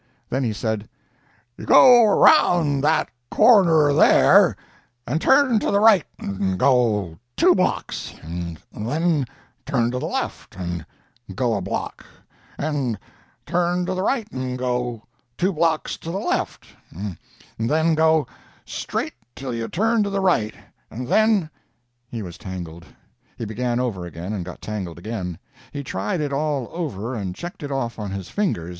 [0.31, 0.89] Then he said:
[1.59, 4.55] "You go around that corner there,
[5.05, 9.27] and turn to the right and go two blocks, and then
[9.63, 10.83] turn to the left and
[11.35, 12.03] go a block,
[12.57, 12.97] and
[13.45, 15.03] turn to the right and go
[15.37, 17.17] two blocks to the left, and
[17.59, 18.25] then go
[18.65, 20.55] straight till you turn to the right,
[20.89, 21.47] and then—"
[22.09, 22.87] He was tangled.
[23.37, 25.37] He began over again, and got tangled again.
[25.71, 28.69] He tried it all over, and checked it off on his fingers.